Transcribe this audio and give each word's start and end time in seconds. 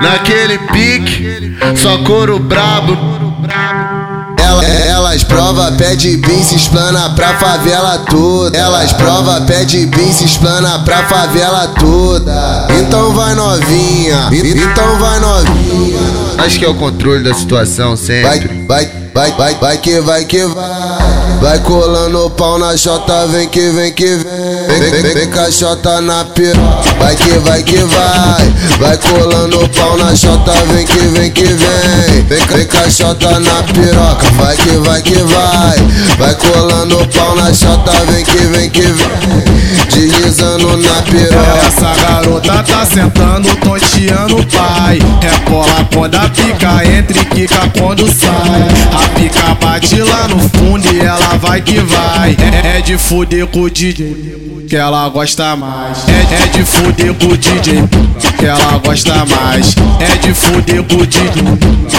Naquele 0.00 0.58
pique, 0.58 1.56
só 1.76 1.98
couro 1.98 2.38
brabo. 2.38 2.96
Ela, 4.36 4.64
elas 4.64 5.24
prova, 5.24 5.72
pede 5.72 6.16
bis, 6.16 6.52
explana 6.52 7.10
pra 7.10 7.34
favela 7.38 7.98
toda. 7.98 8.56
Elas 8.56 8.92
prova, 8.92 9.40
pede 9.42 9.86
bis, 9.86 10.20
explana 10.20 10.78
pra 10.80 11.04
favela 11.04 11.68
toda. 11.78 12.66
Então 12.80 13.12
vai 13.12 13.34
novinha, 13.34 14.28
então 14.32 14.98
vai 14.98 15.18
novinha. 15.20 15.98
Acho 16.38 16.58
que 16.58 16.64
é 16.64 16.68
o 16.68 16.74
controle 16.74 17.22
da 17.24 17.34
situação 17.34 17.96
Vai, 17.96 17.96
sempre. 17.96 18.64
vai, 18.66 18.90
vai, 19.14 19.32
vai, 19.32 19.54
vai 19.56 19.78
que 19.78 20.00
vai 20.00 20.24
que 20.24 20.44
vai. 20.46 21.17
Vai 21.40 21.60
colando 21.60 22.26
o 22.26 22.30
pau 22.30 22.58
na 22.58 22.76
chota, 22.76 23.26
vem 23.28 23.48
que 23.48 23.70
vem 23.70 23.92
que 23.92 24.16
vem. 24.16 24.80
Vem, 24.80 25.02
vem, 25.02 25.14
vem 25.14 25.30
com 25.30 25.40
a 25.40 25.50
chota 25.50 26.00
na 26.00 26.24
piroca. 26.24 26.94
Vai 26.98 27.14
que 27.14 27.38
vai 27.38 27.62
que 27.62 27.78
vai. 27.78 28.52
Vai 28.80 28.96
colando 28.98 29.64
o 29.64 29.68
pau 29.68 29.96
na 29.96 30.16
chota, 30.16 30.52
vem 30.72 30.84
que 30.84 30.98
vem 30.98 31.30
que 31.30 31.44
vem. 31.44 32.22
Vem, 32.26 32.40
vem 32.40 32.66
com 32.66 32.78
a 32.78 32.90
chota 32.90 33.38
na 33.38 33.62
piroca. 33.62 34.26
Vai 34.32 34.56
que 34.56 34.76
vai 34.78 35.00
que 35.00 35.14
vai. 35.14 35.76
Vai 36.18 36.34
colando 36.34 37.00
o 37.00 37.08
pau 37.08 37.36
na 37.36 37.54
chota, 37.54 37.92
vem 38.10 38.24
que 38.24 38.38
vem 38.38 38.68
que 38.68 38.82
vem. 38.82 39.78
Deslizando 39.90 40.76
na 40.76 41.02
piroca. 41.02 41.66
Essa 41.66 41.94
garota 42.02 42.64
tá 42.64 42.84
sentando, 42.84 43.48
tonteando 43.98 44.36
o 44.36 44.46
pai. 44.46 44.98
Rebola 45.20 45.88
quando 45.92 46.14
a 46.14 46.28
pica 46.28 46.84
entra 46.86 47.20
e 47.20 47.24
quica 47.24 47.70
quando 47.78 48.06
sai. 48.08 48.62
A 48.92 49.08
pica 49.18 49.54
bate 49.60 50.00
lá 50.00 50.28
no 50.28 50.38
fundo 50.50 50.86
e 50.92 51.00
ela 51.00 51.36
vai 51.38 51.60
que 51.60 51.80
vai. 51.80 52.36
É, 52.64 52.78
é 52.78 52.80
de 52.80 52.96
fuder 52.96 53.46
com 53.48 53.62
o 53.62 53.70
DJ 53.70 54.38
que 54.68 54.76
ela 54.76 55.08
gosta 55.08 55.56
mais. 55.56 55.98
É, 56.08 56.44
é 56.44 56.46
de 56.48 56.64
fuder 56.64 57.14
com 57.14 57.26
o 57.26 57.36
DJ 57.36 57.84
que 58.38 58.46
ela 58.46 58.78
gosta 58.78 59.24
mais. 59.26 59.74
É 60.00 60.16
de 60.18 60.34
fuder 60.34 60.82
com 60.84 60.96
o 60.96 61.06
DJ 61.06 61.42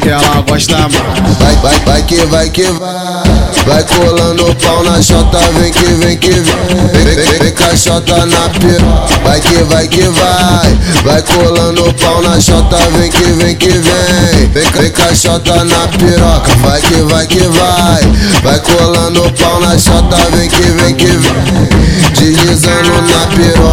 que 0.00 0.08
ela 0.08 0.40
gosta 0.48 0.78
mais. 0.78 1.36
Vai, 1.38 1.56
vai, 1.56 1.78
vai 1.80 2.02
que 2.02 2.24
vai 2.26 2.50
que 2.50 2.64
vai. 2.64 3.21
Vai 3.66 3.84
colando 3.84 4.54
pau 4.56 4.82
na 4.82 5.00
chota, 5.00 5.38
vem 5.58 5.72
que 5.72 5.84
vem 5.84 6.16
que 6.16 6.30
vem. 6.30 7.04
Vem, 7.04 7.14
vem, 7.14 7.38
vem 7.38 7.52
com 7.52 7.64
a 7.64 7.76
chota 7.76 8.26
na 8.26 8.48
piroca. 8.48 9.20
Vai 9.22 9.40
que 9.40 9.62
vai 9.62 9.86
que 9.86 10.02
vai. 10.02 10.78
Vai 11.04 11.22
colando 11.22 11.94
pau 11.94 12.22
na 12.22 12.40
chota, 12.40 12.76
vem 12.98 13.10
que 13.10 13.22
vem 13.22 13.54
que 13.54 13.70
vem. 13.70 14.48
Vem, 14.52 14.64
vem 14.64 14.90
com 14.90 15.02
a 15.02 15.14
chota 15.14 15.64
na 15.64 15.88
piroca. 15.88 16.54
Vai 16.56 16.80
que 16.80 17.02
vai 17.02 17.26
que 17.26 17.38
vai. 17.38 18.02
Vai 18.42 18.58
colando 18.58 19.32
pau 19.40 19.60
na 19.60 19.78
chota, 19.78 20.16
vem 20.36 20.48
que 20.48 20.62
vem 20.62 20.94
que 20.94 21.06
vem. 21.06 21.68
Deslizando 22.14 23.02
na 23.02 23.26
piroca. 23.28 23.71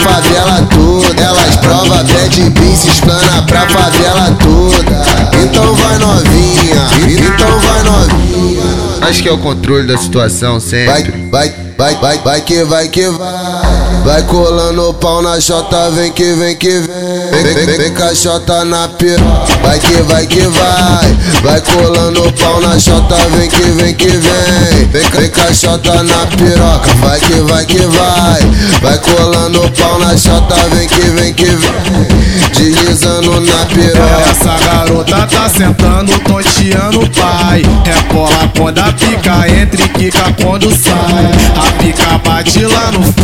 Favela 0.00 0.66
toda. 0.70 1.22
Elas 1.22 1.56
prova, 1.56 2.04
pede 2.04 2.50
bis, 2.50 2.78
se 2.80 2.88
explana 2.88 3.42
pra 3.42 3.68
favela 3.68 4.36
toda. 4.40 5.02
Então 5.42 5.74
vai 5.74 5.98
novinha, 5.98 6.88
então 7.08 7.60
vai 7.60 7.82
novinha. 7.82 8.62
Acho 9.02 9.22
que 9.22 9.28
é 9.28 9.32
o 9.32 9.38
controle 9.38 9.86
da 9.86 9.96
situação 9.98 10.58
Vai, 10.60 10.60
sempre. 10.60 11.28
vai, 11.30 11.54
vai, 11.76 11.94
vai, 11.96 12.18
vai 12.18 12.40
que 12.42 12.64
vai 12.64 12.88
que 12.88 13.08
vai. 13.08 13.69
Vai 14.04 14.22
colando 14.22 14.88
o 14.88 14.94
pau 14.94 15.20
na 15.20 15.38
chota, 15.40 15.90
vem 15.90 16.10
que 16.10 16.32
vem 16.32 16.56
que 16.56 16.70
vem. 16.70 17.42
Vem, 17.42 17.54
vem, 17.54 17.76
vem 17.76 17.94
com 17.94 18.02
a 18.02 18.14
chota 18.14 18.64
na 18.64 18.88
piroca. 18.88 19.58
Vai 19.62 19.78
que 19.78 20.02
vai 20.02 20.26
que 20.26 20.40
vai. 20.40 21.16
Vai 21.42 21.60
colando 21.60 22.26
o 22.26 22.32
pau 22.32 22.60
na 22.62 22.78
chota, 22.78 23.16
vem 23.36 23.48
que 23.48 23.62
vem 23.62 23.94
que 23.94 24.08
vem. 24.08 24.86
Vem, 24.90 25.02
vem 25.02 25.28
com 25.28 25.40
a 25.42 25.52
chota 25.52 26.02
na 26.02 26.26
piroca. 26.26 26.90
Vai 27.00 27.20
que 27.20 27.34
vai 27.40 27.64
que 27.66 27.78
vai. 27.78 28.40
Vai 28.80 28.98
colando 28.98 29.64
o 29.64 29.70
pau 29.72 29.98
na 29.98 30.16
chota, 30.16 30.54
vem 30.74 30.88
que 30.88 31.00
vem 31.00 31.34
que 31.34 31.44
vem. 31.44 32.40
Deslizando 32.54 33.40
na 33.40 33.66
piroca. 33.66 34.30
Essa 34.30 34.58
garota 34.64 35.26
tá 35.26 35.48
sentando, 35.48 36.18
tonteando 36.20 37.00
pai. 37.10 37.62
Rebola 37.84 38.50
quando 38.56 38.78
a 38.78 38.92
pica 38.92 39.48
entra 39.48 39.84
e 39.84 39.88
quica 39.90 40.34
quando 40.42 40.70
sai. 40.70 41.30
A 41.56 41.82
pica 41.82 42.18
bate 42.24 42.64
lá 42.64 42.90
no 42.92 43.19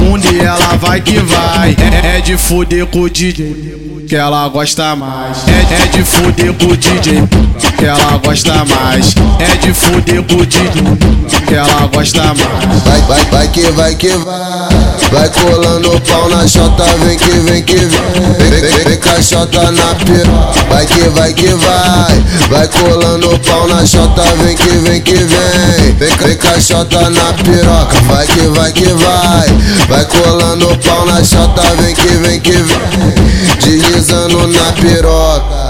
vai 0.76 1.00
que 1.00 1.18
vai. 1.18 1.76
É, 2.04 2.18
é 2.18 2.20
de 2.20 2.36
fuder 2.36 2.86
com 2.86 3.00
o 3.00 3.10
DJ 3.10 4.04
que 4.08 4.14
ela 4.14 4.48
gosta 4.48 4.94
mais. 4.94 5.38
É, 5.48 5.82
é 5.82 5.86
de 5.88 6.04
fuder 6.04 6.52
com 6.54 6.66
o 6.66 6.76
DJ 6.76 7.22
que 7.76 7.84
ela 7.84 8.18
gosta 8.18 8.64
mais. 8.64 9.14
É 9.40 9.56
de 9.56 9.72
fuder 9.72 10.22
com 10.22 10.34
o 10.36 10.46
DJ 10.46 10.70
que 11.46 11.54
ela 11.54 11.86
gosta 11.92 12.22
mais. 12.22 12.82
Vai, 12.84 13.00
vai, 13.02 13.24
vai 13.24 13.48
que 13.48 13.70
vai 13.72 13.94
que 13.94 14.08
vai. 14.08 14.86
Vai 15.10 15.28
colando 15.30 16.00
pau 16.02 16.28
na 16.28 16.46
chota, 16.46 16.84
vem 17.04 17.18
que 17.18 17.30
vem 17.30 17.62
que 17.62 17.76
vem. 17.76 17.90
Vem, 18.38 18.60
vem, 18.60 18.84
vem 18.84 19.22
chota 19.22 19.70
na 19.70 19.94
piroca. 19.94 20.64
Vai 20.68 20.86
que 20.86 21.08
vai 21.10 21.32
que 21.32 21.48
vai. 21.48 22.15
Vai 22.48 22.68
colando 22.68 23.34
o 23.34 23.38
pau 23.40 23.66
na 23.66 23.84
chota, 23.84 24.22
vem 24.36 24.56
que 24.56 24.68
vem 24.68 25.00
que 25.00 25.14
vem. 25.14 25.94
Vem, 25.98 26.16
vem 26.16 26.36
com 26.36 26.48
a 26.48 26.60
chota 26.60 27.10
na 27.10 27.32
piroca. 27.32 28.00
Vai 28.06 28.26
que 28.26 28.40
vai 28.48 28.72
que 28.72 28.84
vai. 28.84 29.48
Vai 29.88 30.04
colando 30.04 30.70
o 30.70 30.78
pau 30.78 31.06
na 31.06 31.24
chota, 31.24 31.62
vem 31.80 31.94
que 31.94 32.08
vem 32.08 32.40
que 32.40 32.52
vem. 32.52 33.14
Deslizando 33.60 34.46
na 34.46 34.72
piroca. 34.72 35.65